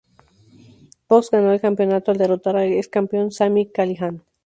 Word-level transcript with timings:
Fox 1.07 1.29
ganó 1.29 1.51
el 1.53 1.61
campeonato 1.61 2.09
al 2.09 2.17
derrotar 2.17 2.55
al 2.57 2.71
ex-campeón 2.73 3.29
Sami 3.31 3.67
Callihan. 3.69 4.23